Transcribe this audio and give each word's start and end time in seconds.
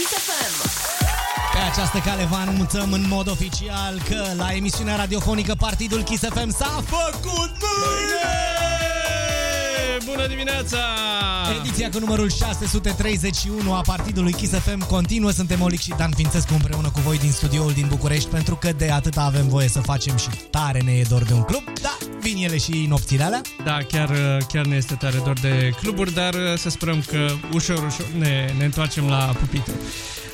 Kiss 0.00 0.12
FM. 0.12 0.68
Pe 1.52 1.58
această 1.58 1.98
cale 1.98 2.24
vă 2.24 2.36
anunțăm 2.36 2.92
în 2.92 3.04
mod 3.08 3.28
oficial 3.28 4.02
că 4.08 4.24
la 4.36 4.52
emisiunea 4.52 4.96
radiofonică 4.96 5.54
Partidul 5.54 6.02
Kiss 6.02 6.22
FM 6.22 6.50
s-a 6.50 6.82
făcut 6.86 7.52
mâine! 7.60 8.69
Bună 10.04 10.26
dimineața! 10.26 10.78
Ediția 11.60 11.90
cu 11.90 11.98
numărul 11.98 12.30
631 12.30 13.74
a 13.74 13.80
Partidului 13.80 14.32
Kiss 14.32 14.52
FM 14.52 14.86
continuă. 14.86 15.30
Suntem 15.30 15.60
Olic 15.60 15.80
și 15.80 15.94
Dan 15.96 16.10
Fințescu 16.16 16.52
împreună 16.54 16.90
cu 16.90 17.00
voi 17.00 17.18
din 17.18 17.30
studioul 17.30 17.72
din 17.72 17.86
București 17.88 18.28
pentru 18.28 18.56
că 18.56 18.72
de 18.72 18.90
atâta 18.90 19.22
avem 19.22 19.48
voie 19.48 19.68
să 19.68 19.80
facem 19.80 20.16
și 20.16 20.28
tare 20.50 20.80
ne 20.80 20.92
e 20.92 21.04
dor 21.08 21.22
de 21.22 21.32
un 21.32 21.42
club. 21.42 21.62
Da, 21.82 21.96
vin 22.20 22.44
ele 22.44 22.58
și 22.58 22.86
nopțile 22.88 23.22
alea. 23.22 23.40
Da, 23.64 23.78
chiar, 23.88 24.10
chiar 24.52 24.66
ne 24.66 24.76
este 24.76 24.94
tare 24.94 25.20
dor 25.24 25.38
de 25.40 25.72
cluburi, 25.80 26.12
dar 26.12 26.34
să 26.56 26.70
sperăm 26.70 27.02
că 27.06 27.26
ușor, 27.52 27.76
ușor 27.76 28.06
ne, 28.18 28.54
ne 28.58 28.64
întoarcem 28.64 29.08
la 29.08 29.34
pupitre. 29.40 29.72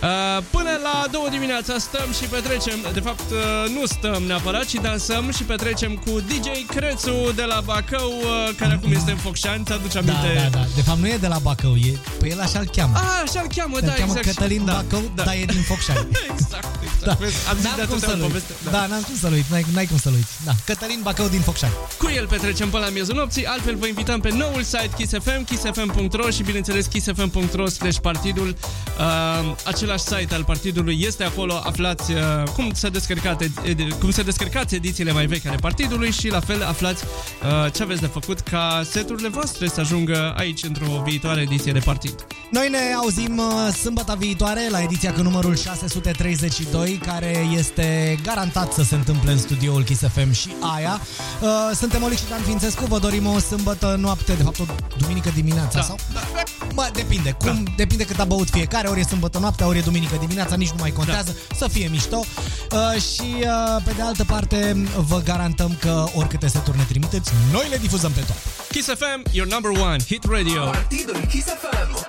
Uh, 0.06 0.42
până 0.50 0.70
la 0.82 1.06
două 1.10 1.28
dimineața 1.28 1.78
stăm 1.78 2.08
și 2.18 2.24
petrecem, 2.24 2.78
de 2.92 3.00
fapt 3.00 3.30
uh, 3.30 3.70
nu 3.76 3.86
stăm 3.86 4.22
neapărat, 4.22 4.64
ci 4.64 4.74
dansăm 4.74 5.30
și 5.36 5.42
petrecem 5.42 5.92
cu 5.94 6.10
DJ 6.20 6.48
Crețu 6.66 7.32
de 7.34 7.42
la 7.42 7.60
Bacău, 7.64 8.10
uh, 8.18 8.54
care 8.58 8.72
acum 8.72 8.92
este 8.92 9.10
în 9.10 9.16
Focșani, 9.16 9.64
ți-aduce 9.64 10.00
Da, 10.00 10.12
aminte? 10.12 10.40
da, 10.50 10.58
da. 10.58 10.64
De 10.74 10.82
fapt 10.82 10.98
nu 10.98 11.08
e 11.08 11.16
de 11.16 11.26
la 11.26 11.38
Bacău, 11.38 11.74
e, 11.76 11.98
pe 12.18 12.28
el 12.30 12.40
așa-l 12.40 12.68
cheamă. 12.76 12.92
Ah, 12.96 13.22
așa-l 13.26 13.46
cheamă, 13.56 13.76
Îl 13.76 13.86
da, 13.86 13.92
cheamă 13.92 14.12
exact. 14.16 14.26
Cătălin 14.26 14.64
da, 14.64 14.72
Bacău, 14.72 15.10
da. 15.14 15.22
dar 15.22 15.34
e 15.34 15.44
din 15.44 15.62
Focșani. 15.62 16.06
exact, 16.32 16.82
exact. 16.82 17.04
Da. 17.04 17.12
Vezi, 17.20 17.36
Am 17.48 17.56
zis 17.56 17.62
de 17.62 17.68
N-am 17.76 17.86
cum 17.86 17.96
atâta 17.96 18.06
să-l 18.10 18.20
uit. 18.20 18.26
poveste. 18.26 18.52
Da, 18.70 18.86
n-am 18.86 19.02
cum 19.02 19.16
să-l 19.16 19.32
uit, 19.32 19.44
n-ai, 19.50 19.64
n-ai 19.74 19.86
cum 19.86 19.98
să-l 19.98 20.12
uiți. 20.12 20.32
Da. 20.44 20.52
Cătălin 20.64 21.00
Bacău 21.02 21.28
din 21.28 21.40
Focșani. 21.40 21.72
Cu 21.98 22.08
el 22.16 22.26
petrecem 22.26 22.68
până 22.70 22.84
la 22.84 22.90
miezul 22.90 23.14
nopții, 23.14 23.46
altfel 23.46 23.76
vă 23.76 23.86
invităm 23.86 24.20
pe 24.20 24.30
noul 24.32 24.62
site 24.62 24.90
Kiss 24.96 25.12
FM, 25.24 25.44
kissfm.ro 25.44 26.30
și 26.30 26.42
bineînțeles 26.42 26.86
kissfm.ro 26.86 27.66
slash 27.66 27.98
partidul. 27.98 28.56
Uh, 28.98 29.54
același 29.96 30.20
site 30.22 30.34
al 30.34 30.44
partidului 30.44 30.98
este 31.00 31.24
acolo, 31.24 31.60
aflați 31.64 32.12
uh, 32.12 32.18
cum 32.54 32.70
se 32.74 32.88
descărcat, 32.88 33.42
ed- 33.42 33.98
cum 34.00 34.10
se 34.10 34.22
descărcați 34.22 34.74
edițiile 34.74 35.12
mai 35.12 35.26
vechi 35.26 35.46
ale 35.46 35.56
partidului 35.56 36.10
și 36.10 36.28
la 36.28 36.40
fel 36.40 36.62
aflați 36.62 37.04
uh, 37.04 37.72
ce 37.72 37.82
aveți 37.82 38.00
de 38.00 38.06
făcut 38.06 38.40
ca 38.40 38.82
seturile 38.90 39.28
voastre 39.28 39.68
să 39.68 39.80
ajungă 39.80 40.34
aici 40.36 40.62
într-o 40.62 41.02
viitoare 41.04 41.40
ediție 41.40 41.72
de 41.72 41.78
partid. 41.78 42.26
Noi 42.50 42.68
ne 42.68 42.78
auzim 43.02 43.38
uh, 43.38 43.74
sâmbătă 43.74 44.16
viitoare 44.18 44.60
la 44.70 44.80
ediția 44.82 45.12
cu 45.12 45.22
numărul 45.22 45.56
632, 45.56 47.00
care 47.06 47.46
este 47.56 48.18
garantat 48.22 48.72
să 48.72 48.82
se 48.82 48.94
întâmple 48.94 49.32
în 49.32 49.38
studioul 49.38 49.82
Kiss 49.82 50.02
FM 50.14 50.32
și 50.32 50.48
aia. 50.76 51.00
Uh, 51.40 51.48
Suntem 51.74 52.02
Olic 52.02 52.18
și 52.18 52.24
Dan 52.28 52.40
Fințescu, 52.40 52.84
vă 52.84 52.98
dorim 52.98 53.26
o 53.26 53.38
sâmbătă 53.38 53.96
noapte, 54.00 54.32
de 54.32 54.42
fapt 54.42 54.58
o 54.58 54.64
duminică 54.98 55.30
dimineața 55.34 55.78
Da. 55.78 55.82
sau? 55.82 55.96
Bă, 56.74 56.90
depinde, 56.92 57.36
cum, 57.38 57.66
depinde 57.76 58.04
cât 58.04 58.18
a 58.18 58.24
băut 58.24 58.50
fiecare, 58.50 58.88
ori 58.88 59.00
e 59.00 59.02
sâmbătă 59.02 59.38
noaptea, 59.38 59.66
ori 59.66 59.75
e 59.76 59.80
duminică 59.80 60.16
dimineața, 60.20 60.56
nici 60.56 60.70
nu 60.70 60.76
mai 60.80 60.90
contează, 60.90 61.36
să 61.56 61.68
fie 61.68 61.88
mișto. 61.88 62.24
Uh, 62.72 63.00
și 63.00 63.34
uh, 63.40 63.82
pe 63.84 63.92
de 63.96 64.02
altă 64.02 64.24
parte 64.24 64.76
vă 64.96 65.20
garantăm 65.24 65.76
că 65.80 66.04
oricâte 66.14 66.46
seturi 66.46 66.76
ne 66.76 66.82
trimiteți, 66.82 67.32
noi 67.52 67.66
le 67.70 67.76
difuzăm 67.76 68.12
pe 68.12 68.20
toate. 68.20 68.40
Kiss 68.70 68.88
FM, 68.88 69.22
your 69.32 69.48
number 69.48 69.70
one 69.70 69.96
hit 70.06 70.24
radio. 70.24 70.64
Partidul 70.64 71.20
Kiss 71.28 71.46
FM. 71.46 72.06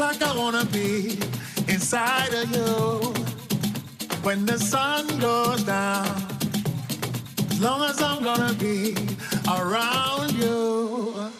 Like 0.00 0.22
I 0.22 0.36
wanna 0.36 0.64
be 0.66 1.18
inside 1.68 2.32
of 2.32 2.50
you. 2.56 3.12
when 4.22 4.44
the 4.46 4.58
sun 4.58 5.06
goes 5.18 5.62
down. 5.64 6.06
As 7.50 7.60
long 7.60 7.82
as 7.82 8.02
I'm 8.02 8.22
gonna 8.22 8.54
be 8.54 8.94
around 9.48 10.32
you 10.32 11.30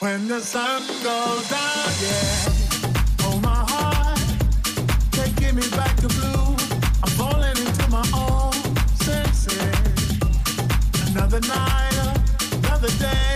when 0.00 0.28
the 0.28 0.40
sun 0.40 0.82
goes 1.02 1.48
down, 1.48 1.88
yeah. 2.04 3.26
Oh 3.26 3.38
my 3.42 3.60
heart, 3.72 4.20
taking 5.12 5.54
me 5.56 5.66
back 5.70 5.96
to 5.96 6.08
blue. 6.18 6.46
I'm 7.02 7.12
falling 7.20 7.56
into 7.64 7.84
my 7.90 8.06
own 8.24 8.54
senses. 9.06 9.76
Another 11.10 11.40
night, 11.40 11.96
another 12.52 12.92
day. 12.98 13.35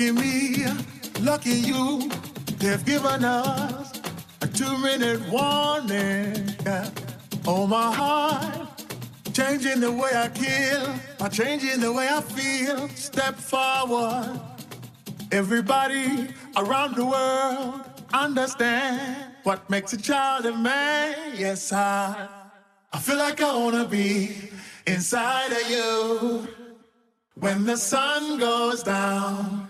Lucky 0.00 0.12
me, 0.12 0.64
lucky 1.20 1.50
you, 1.50 2.08
they've 2.56 2.82
given 2.86 3.22
us 3.22 4.00
a 4.40 4.46
two 4.46 4.78
minute 4.78 5.20
warning. 5.28 6.56
Oh, 7.46 7.66
my 7.66 7.92
heart, 7.92 8.82
changing 9.34 9.80
the 9.80 9.92
way 9.92 10.10
I 10.14 10.28
kill, 10.28 10.88
by 11.18 11.28
changing 11.28 11.80
the 11.80 11.92
way 11.92 12.08
I 12.10 12.22
feel. 12.22 12.88
Step 12.88 13.34
forward. 13.34 14.40
Everybody 15.32 16.28
around 16.56 16.96
the 16.96 17.04
world 17.04 17.82
understand 18.14 19.34
what 19.42 19.68
makes 19.68 19.92
a 19.92 19.98
child 19.98 20.46
a 20.46 20.56
man. 20.56 21.34
Yes, 21.36 21.74
I, 21.74 22.26
I 22.90 22.98
feel 22.98 23.18
like 23.18 23.42
I 23.42 23.54
wanna 23.54 23.84
be 23.84 24.48
inside 24.86 25.52
of 25.52 25.70
you 25.70 26.48
when 27.34 27.66
the 27.66 27.76
sun 27.76 28.38
goes 28.38 28.82
down. 28.82 29.69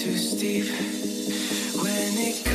Too 0.00 0.16
steep. 0.16 0.64
When 1.82 2.16
it 2.16 2.49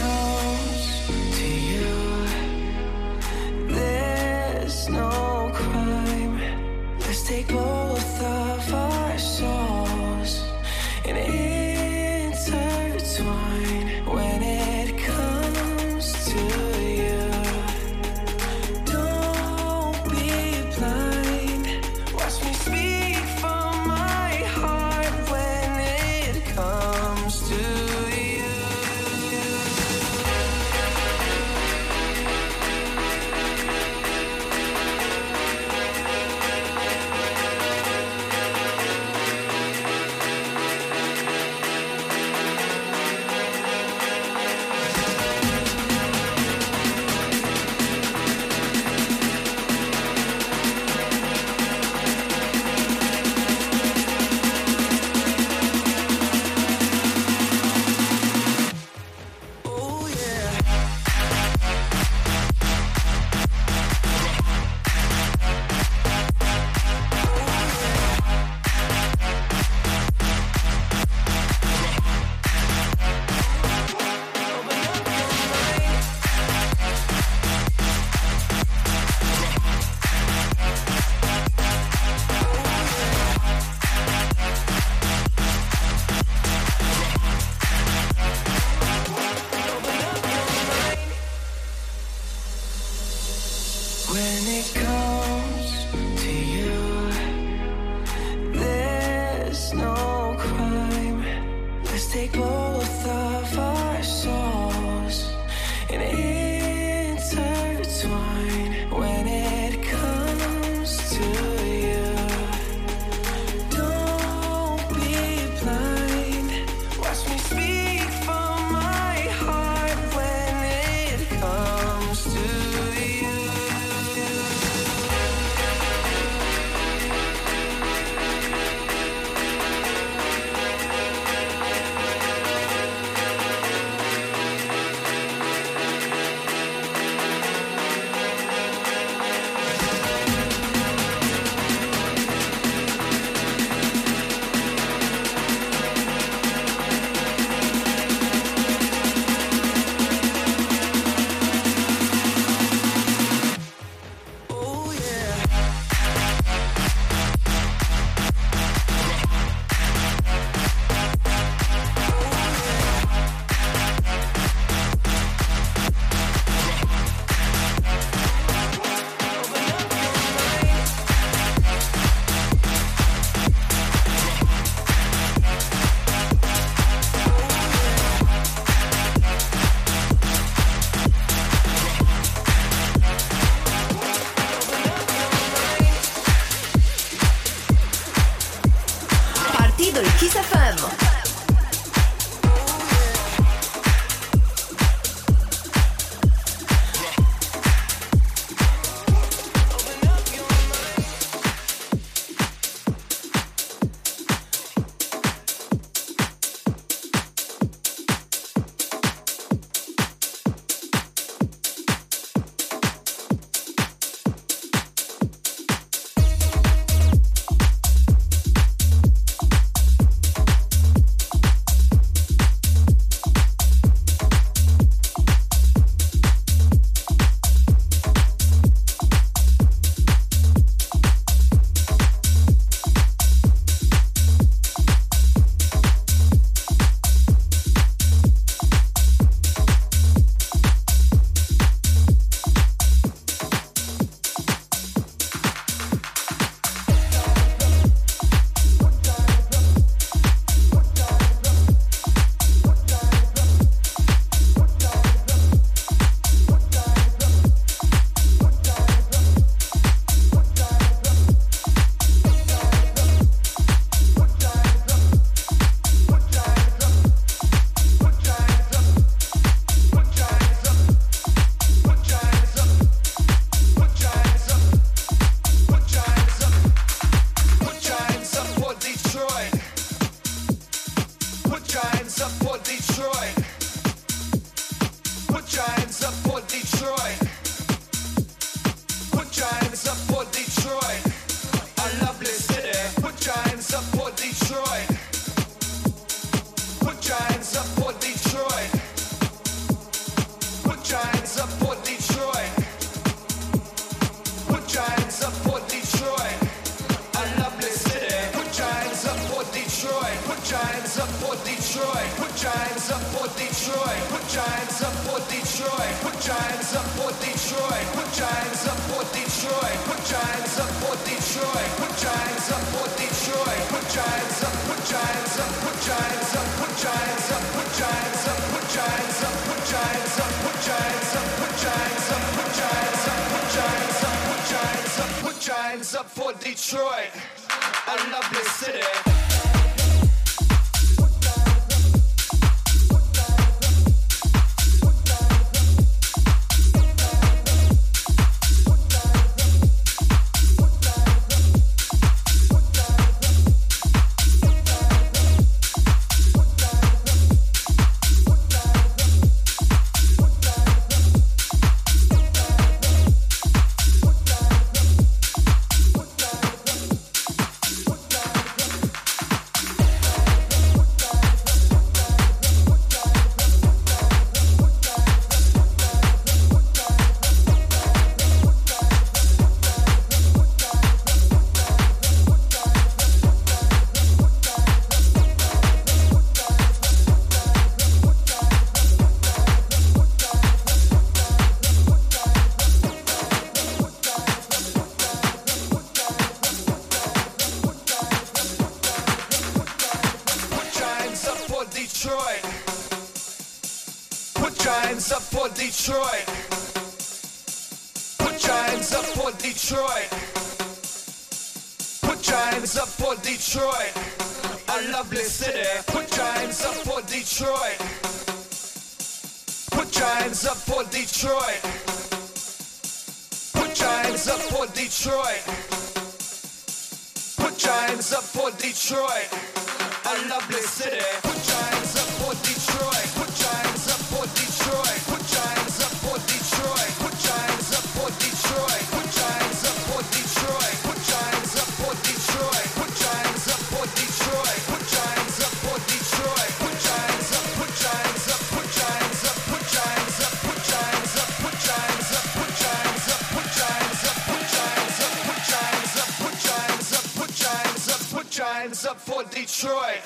up 458.84 459.00
for 459.00 459.24
Detroit. 459.24 460.02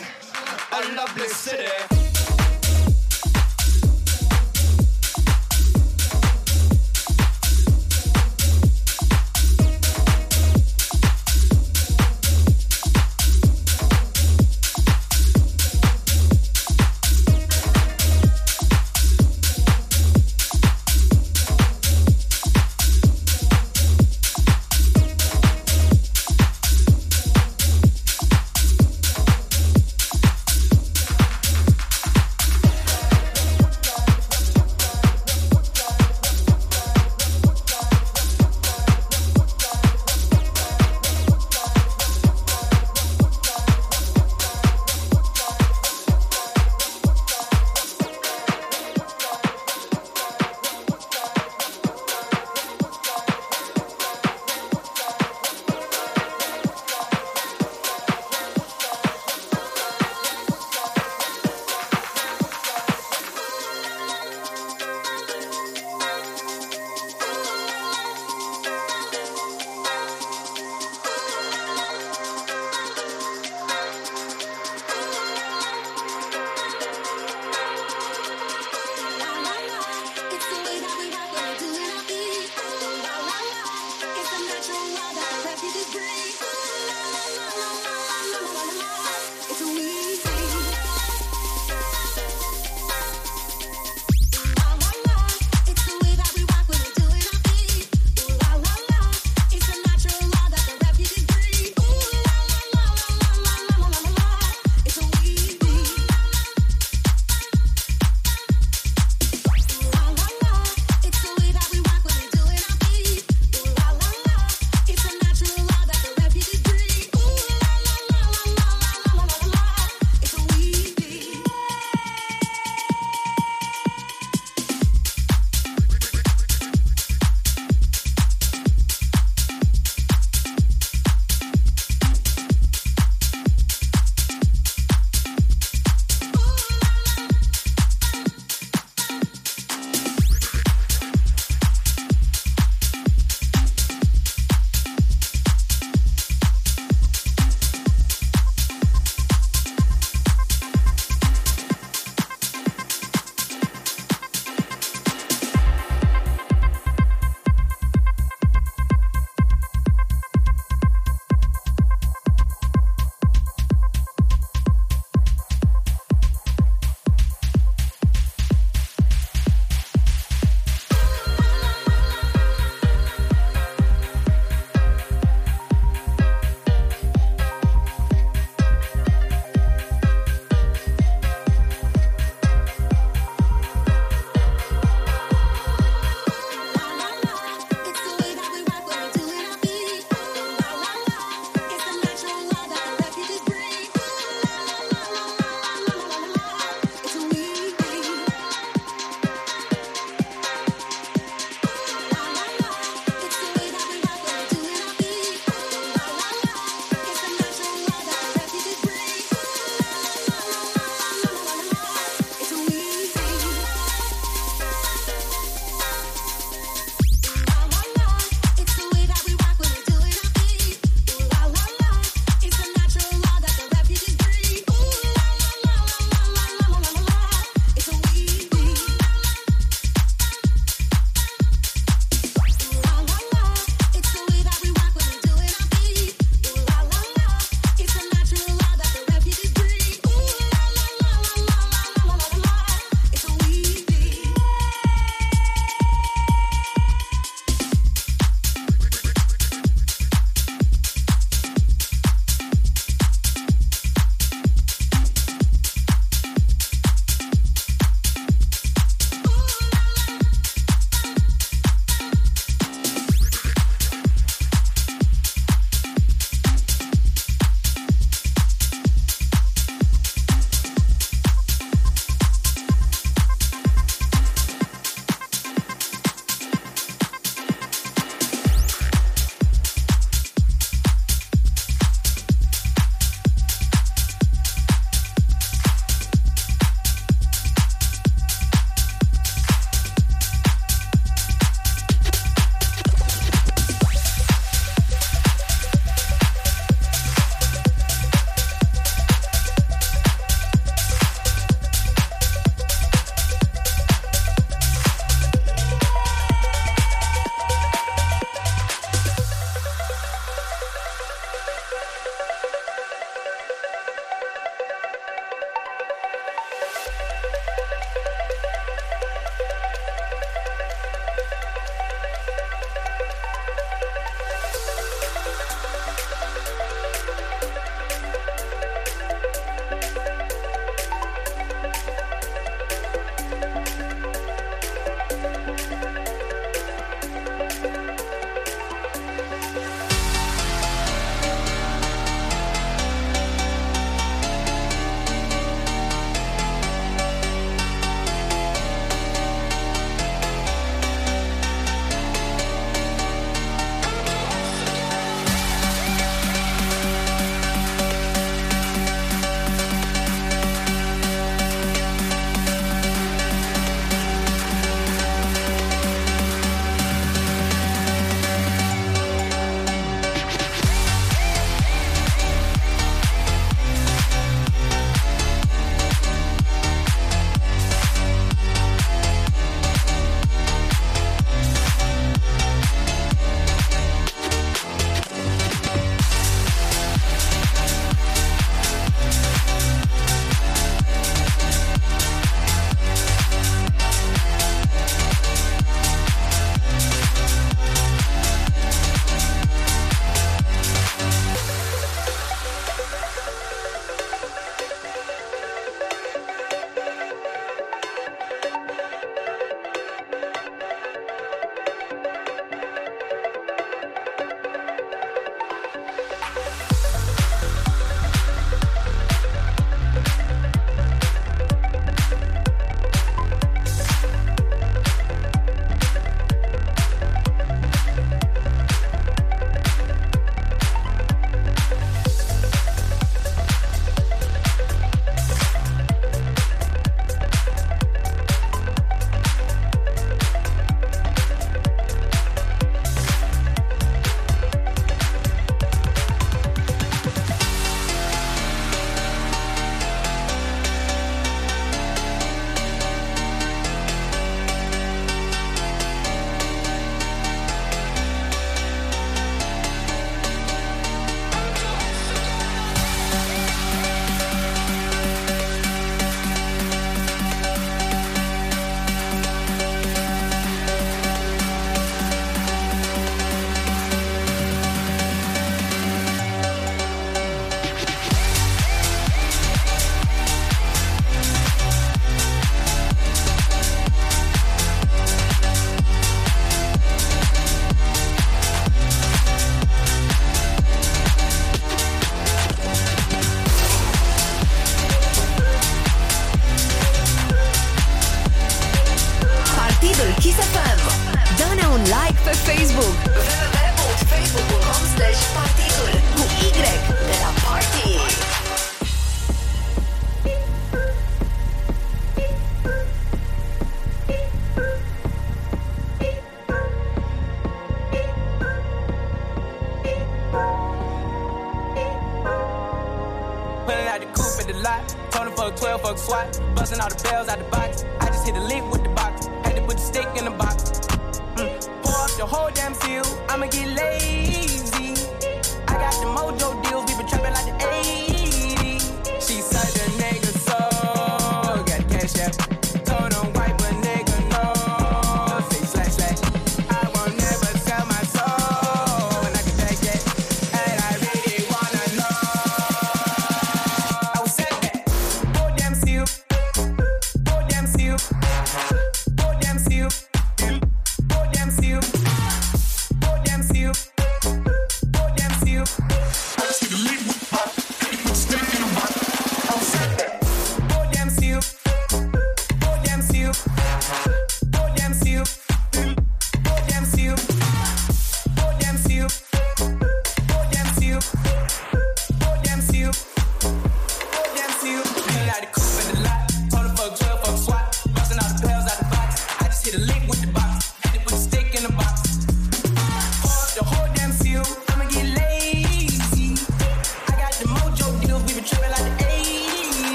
A 0.74 0.96
lovely 0.96 1.28
city. 1.30 1.99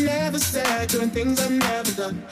never 0.00 0.38
said, 0.38 0.88
doing 0.88 1.10
things 1.10 1.40
I've 1.40 1.50
never 1.50 1.92
done. 1.92 2.22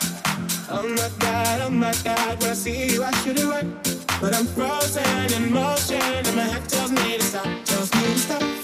Oh 0.71 0.87
my 0.89 1.11
god, 1.19 1.61
oh 1.63 1.71
my 1.71 1.95
god, 2.05 2.41
when 2.41 2.51
I 2.51 2.55
see 2.55 2.93
you, 2.93 3.05
I 3.05 3.11
should 3.23 3.39
have 3.39 3.49
run. 3.49 3.79
But 4.21 4.35
I'm 4.35 4.47
frozen 4.47 5.33
in 5.33 5.53
motion, 5.53 6.01
and 6.01 6.37
my 6.37 6.43
head 6.43 6.69
tells 6.69 6.93
me 6.93 7.17
to 7.17 7.23
stop, 7.23 7.65
tells 7.65 7.93
me 7.95 8.03
to 8.03 8.19
stop. 8.19 8.58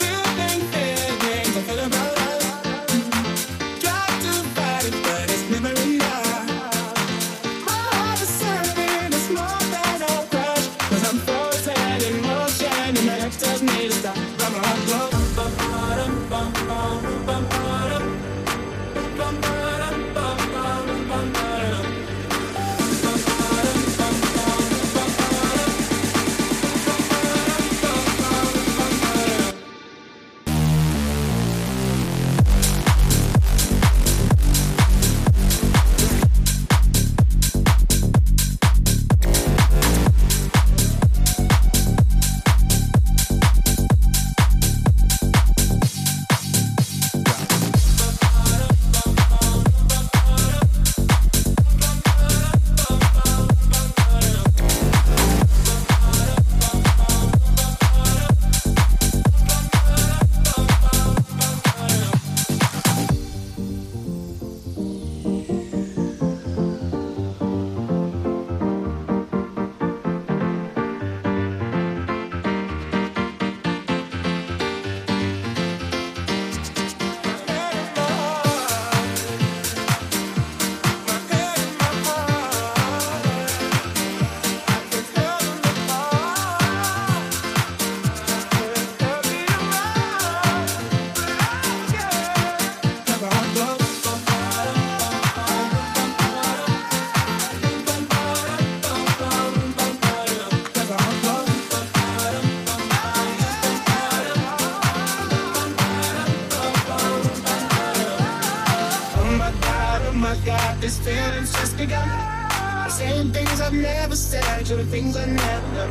Said, 114.84 114.90
doing 114.90 115.12
things 115.12 115.16
I 115.16 115.26
never 115.26 115.74
done. 115.74 115.90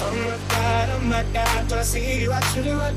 Oh 0.00 0.14
my 0.16 0.54
God, 0.54 0.88
oh 0.90 1.00
my 1.04 1.24
God, 1.32 1.70
when 1.70 1.78
I 1.78 1.82
see 1.82 2.22
you, 2.22 2.32
I 2.32 2.40
truly 2.52 2.70
run. 2.70 2.96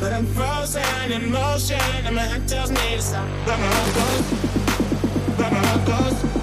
But 0.00 0.12
I'm 0.12 0.26
frozen 0.26 1.12
in 1.12 1.30
motion, 1.30 1.80
and 2.04 2.16
my 2.16 2.22
head 2.22 2.48
tells 2.48 2.70
me 2.70 2.96
to 2.96 3.02
stop. 3.02 3.28
But 3.46 3.58
my 3.58 3.66
heart 3.66 3.94
goes, 3.94 5.36
but 5.36 5.52
my 5.52 5.66
heart 5.66 5.86
goes, 5.86 6.33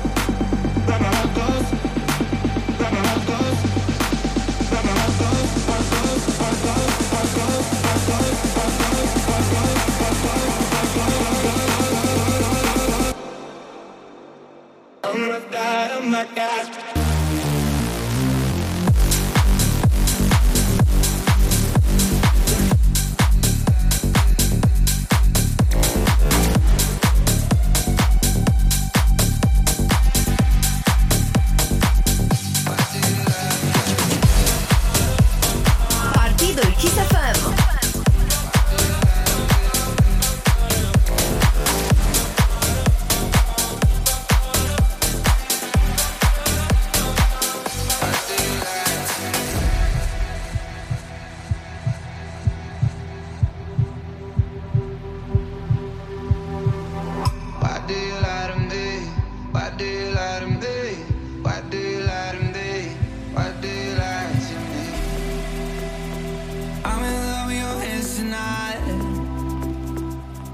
I'm 66.84 67.04
in 67.04 67.16
love 67.28 67.48
with 67.48 67.58
your 67.58 67.80
hands 67.86 68.18
tonight. 68.18 68.82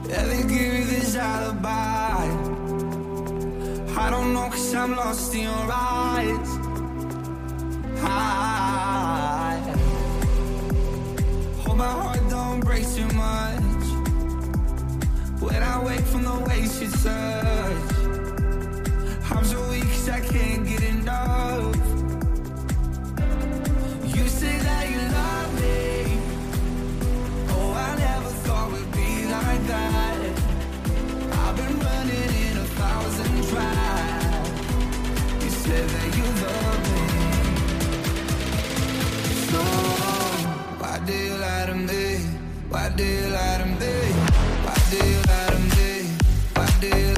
Every 0.10 0.44
give 0.48 0.90
this 0.90 1.16
alibi. 1.16 2.26
I 3.98 4.10
don't 4.10 4.34
know, 4.34 4.50
cause 4.50 4.74
I'm 4.74 4.96
lost 4.96 5.34
in 5.36 5.42
your 5.42 5.72
eyes. 5.72 6.50
I 8.04 9.60
hope 11.64 11.78
my 11.78 11.92
heart 12.00 12.30
don't 12.30 12.60
break 12.62 12.86
too 12.96 13.08
much. 13.10 13.86
When 15.42 15.62
I 15.64 15.84
wake 15.84 16.06
from 16.06 16.24
the 16.24 16.40
waist 16.48 16.82
you 16.82 16.90
touch 16.92 17.97
I'm 19.32 19.44
so 19.46 19.60
weak 19.70 19.84
'cause 19.84 20.10
I 20.10 20.20
can't 20.34 20.64
get 20.68 20.84
enough 20.84 21.76
You 24.16 24.26
say 24.40 24.56
that 24.68 24.84
you 24.94 25.02
love 25.18 25.50
me 25.62 25.80
Oh, 27.56 27.70
I 27.88 27.90
never 28.06 28.32
thought 28.46 28.68
we'd 28.74 28.92
be 29.00 29.12
like 29.36 29.64
that 29.74 30.20
I've 31.42 31.56
been 31.60 31.76
running 31.88 32.32
in 32.48 32.56
a 32.66 32.68
thousand 32.80 33.36
tries 33.50 34.48
You 35.44 35.52
said 35.64 35.86
that 35.96 36.10
you 36.18 36.28
love 36.46 36.82
me 36.94 37.06
So, 39.52 39.62
why 40.82 40.96
do 41.08 41.14
you 41.26 41.34
lie 41.46 41.66
to 41.72 41.76
me? 41.90 42.06
Why 42.72 42.86
do 42.98 43.04
you 43.04 43.28
lie 43.38 43.58
to 43.62 43.68
me? 43.82 43.96
Why 44.66 44.78
do 44.92 44.98
you 45.12 45.20
lie 45.32 45.50
to 45.56 45.60
me? 45.76 45.90
Why 46.56 46.68
do 46.82 46.88
you 47.04 47.12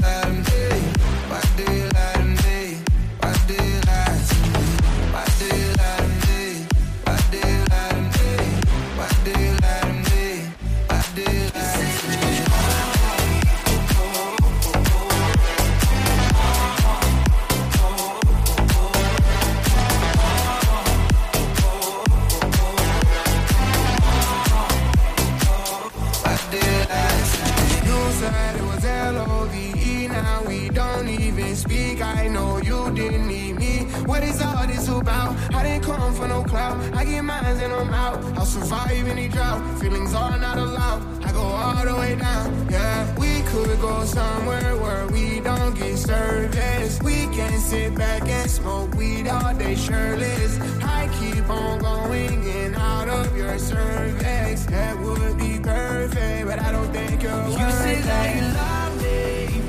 sit 47.70 47.94
back 47.94 48.22
and 48.28 48.50
smoke 48.50 48.92
weed 48.96 49.28
all 49.28 49.54
day 49.54 49.76
shirtless. 49.76 50.58
I 50.82 51.08
keep 51.20 51.48
on 51.48 51.78
going 51.78 52.42
in 52.44 52.74
out 52.74 53.08
of 53.08 53.36
your 53.36 53.56
cervix. 53.60 54.66
That 54.66 54.98
would 54.98 55.38
be 55.38 55.60
perfect, 55.60 56.46
but 56.48 56.58
I 56.58 56.72
don't 56.72 56.92
think 56.92 57.22
you're 57.22 57.30
You 57.48 57.58
worth 57.58 57.78
say 57.84 58.00
that 58.00 58.34
you 58.34 58.42
it. 58.42 58.54
love 58.60 58.92
me. 59.02 59.62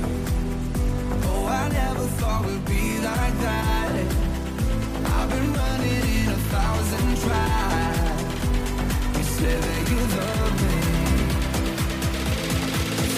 Oh, 1.30 1.45
I 1.45 1.69
never 1.69 2.07
thought 2.19 2.44
we'd 2.48 2.65
be 2.65 2.98
like 3.10 3.36
that. 3.45 3.91
I've 5.15 5.30
been 5.30 5.53
running 5.53 6.06
in 6.22 6.28
a 6.30 6.41
thousand 6.53 7.07
tries. 7.23 8.19
You 9.18 9.23
said 9.38 9.61
that 9.68 9.84
you 9.91 9.99
love 10.18 10.53
me. 10.65 10.78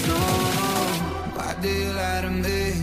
So, 0.04 0.18
why 1.38 1.56
do 1.62 1.70
you 1.70 1.92
lie 1.94 2.22
to 2.24 2.30
me? 2.30 2.83